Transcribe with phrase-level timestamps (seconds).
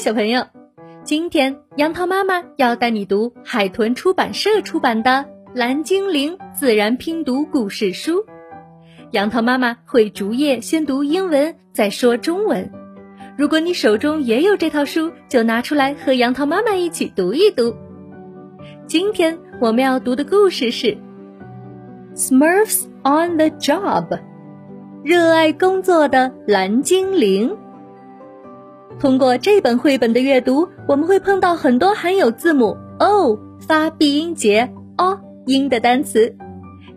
[0.00, 0.46] 小朋友，
[1.04, 5.10] 今天杨桃妈妈要带你读海豚出版社出版的
[5.54, 8.12] 《蓝精灵自然拼读故事书》。
[9.10, 12.72] 杨桃妈妈会逐页先读英文，再说中文。
[13.36, 17.76] 如果你手中也有这套书，就拿出来和杨桃妈妈一起读一读。
[18.86, 20.86] 今天我们要读的故事是
[22.16, 24.08] 《Smurfs on the Job》，
[25.04, 27.54] 热爱工作的蓝精灵。
[28.98, 36.34] 通过这本绘本的阅读，我们会碰到很多含有字母 o 发闭音节 o 音的单词。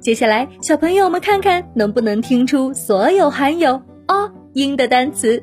[0.00, 3.74] 接下来，小朋友们看看能不能听出所有含有
[4.06, 5.42] o 音的单词。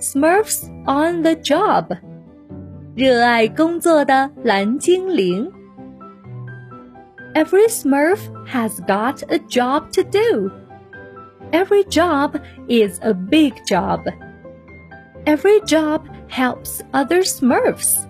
[0.00, 1.86] Smurfs on the job，
[2.94, 5.50] 热爱工作的蓝精灵。
[7.34, 10.50] Every Smurf has got a job to do.
[11.53, 12.35] Every job
[12.67, 14.01] is a big job.
[15.25, 18.05] Every job helps other Smurfs.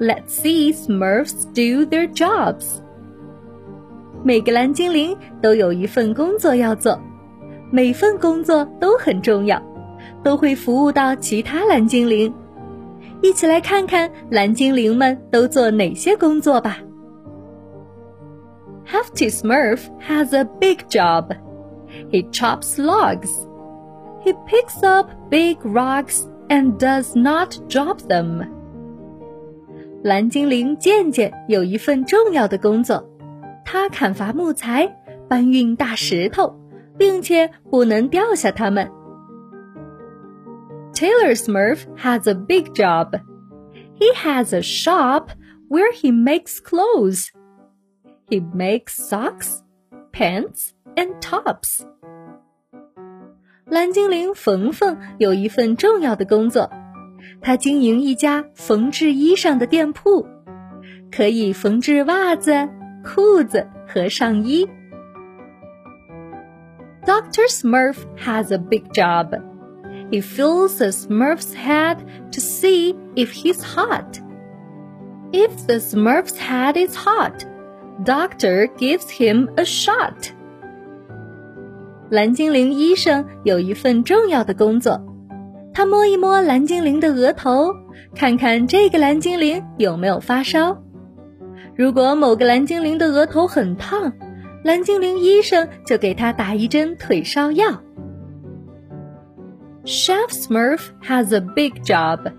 [0.00, 2.80] Let's see Smurfs do their jobs.
[4.24, 7.00] 每个蓝精灵都有一份工作要做，
[7.70, 9.62] 每份工作都很重要，
[10.22, 12.32] 都会服务到其他蓝精灵。
[13.22, 16.78] 一起来看看蓝精灵们都做哪些工作吧。
[18.86, 21.26] Hefty Smurf has a big job.
[22.11, 23.29] He chops logs.
[24.23, 28.47] He picks up big rocks and does not drop them.
[30.03, 33.03] 蓝精灵健健有一份重要的工作，
[33.65, 34.87] 他砍伐木材，
[35.27, 36.55] 搬运大石头，
[36.97, 38.89] 并且不能掉下它们。
[40.93, 43.19] Tailor Smurf has a big job.
[43.99, 45.29] He has a shop
[45.69, 47.29] where he makes clothes.
[48.29, 49.61] He makes socks,
[50.11, 51.82] pants, and tops。
[53.66, 56.70] 蓝精灵缝缝有一份重要的工作，
[57.40, 60.26] 他经营一家缝制衣裳的店铺，
[61.12, 62.68] 可以缝制袜子、
[63.04, 64.68] 裤子和上衣。
[67.06, 67.48] Dr.
[67.48, 69.40] Smurf has a big job.
[70.10, 71.98] He fills a Smurf's head
[72.32, 74.20] to see if he's hot.
[75.32, 77.44] If the Smurf's head is hot,
[78.04, 80.32] Doctor gives him a shot.
[82.14, 85.00] 蓝精灵医生有一份重要的工作，
[85.72, 87.74] 他摸一摸蓝精灵的额头，
[88.14, 90.82] 看看这个蓝精灵有没有发烧。
[91.76, 94.12] 如果某个蓝精灵的额头很烫，
[94.64, 97.80] 蓝精灵医生就给他打一针退烧药。
[99.84, 102.32] Chef Smurf has a big job.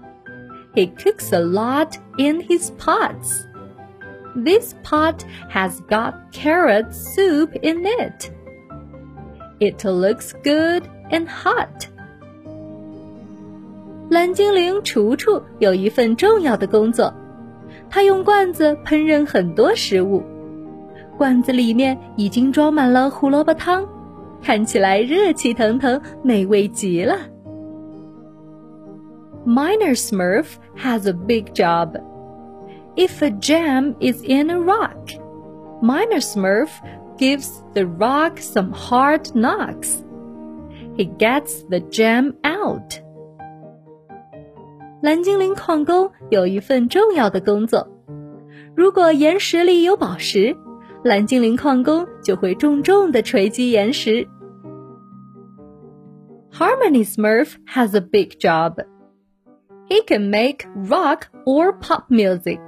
[0.75, 3.45] He cooks a lot in his pots.
[4.35, 8.31] This pot has got carrot soup in it.
[9.59, 11.87] It looks good and hot.
[14.09, 17.13] 蓝精灵厨厨有一份重要的工作，
[17.89, 20.23] 他用罐子烹饪很多食物。
[21.17, 23.87] 罐子里面已经装满了胡萝卜汤，
[24.41, 27.15] 看起来热气腾腾，美味极了。
[29.45, 30.45] Miner Smurf
[30.77, 31.95] has a big job.
[32.95, 35.13] If a jam is in a rock,
[35.86, 36.70] Miner Smurf
[37.16, 40.02] gives the rock some hard knocks.
[40.96, 43.00] He gets the gem out.
[45.00, 47.86] 蓝精灵矿工有一份重要的工作。
[48.74, 50.56] 如果岩石里有宝石，
[51.04, 54.26] 蓝精灵矿工就会重重的锤击岩石。
[56.52, 58.84] Harmony Smurf has a big job.
[59.88, 62.58] He can make rock or pop music.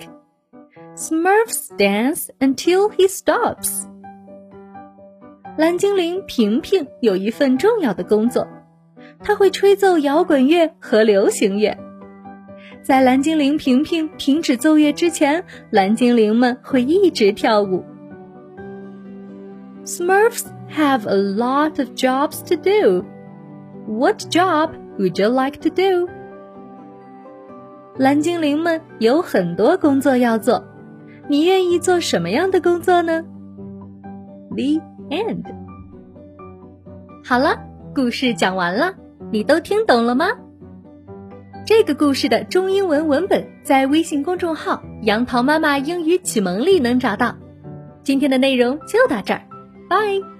[0.98, 3.86] Smurfs dance until he stops.
[5.56, 8.48] 蓝精灵平平有一份重要的工作，
[9.20, 11.78] 他会吹奏摇滚乐和流行乐。
[12.82, 17.84] 在蓝精灵平平停止奏乐之前，蓝精灵们会一直跳舞。
[19.84, 23.04] Smurfs have a lot of jobs to do.
[23.86, 26.08] What job would you like to do?
[27.96, 30.64] 蓝精灵们有很多工作要做，
[31.28, 33.22] 你愿意做什么样的工作呢
[34.50, 34.80] ？The
[35.10, 35.44] end。
[37.22, 37.58] 好了，
[37.94, 38.94] 故事讲完了，
[39.30, 40.26] 你都听懂了吗？
[41.66, 47.36] 这个故事的中英文文本在微信公众号“杨桃妈妈英语启蒙”里能找到。
[48.02, 49.42] 今天的内容就到这儿，
[49.90, 50.37] 拜。